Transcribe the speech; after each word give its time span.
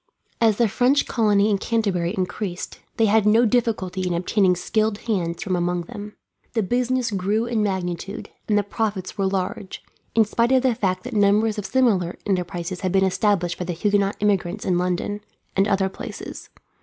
As 0.41 0.57
the 0.57 0.67
French 0.67 1.05
colony 1.05 1.51
in 1.51 1.59
Canterbury 1.59 2.15
increased, 2.17 2.79
they 2.97 3.05
had 3.05 3.23
no 3.27 3.45
difficulty 3.45 4.01
in 4.07 4.15
obtaining 4.15 4.55
skilled 4.55 4.97
hands 4.97 5.43
from 5.43 5.55
among 5.55 5.83
them. 5.83 6.15
The 6.53 6.63
business 6.63 7.11
grew 7.11 7.45
in 7.45 7.61
magnitude, 7.61 8.31
and 8.49 8.57
the 8.57 8.63
profits 8.63 9.15
were 9.15 9.27
large, 9.27 9.83
in 10.15 10.25
spite 10.25 10.53
of 10.53 10.63
the 10.63 10.73
fact 10.73 11.03
that 11.03 11.13
numbers 11.13 11.59
of 11.59 11.67
similar 11.67 12.17
enterprises 12.25 12.79
had 12.81 12.91
been 12.91 13.05
established 13.05 13.59
by 13.59 13.65
the 13.65 13.73
Huguenot 13.73 14.15
immigrants 14.21 14.65
in 14.65 14.79
London, 14.79 15.21
and 15.55 15.67
other 15.67 15.87
places. 15.87 16.49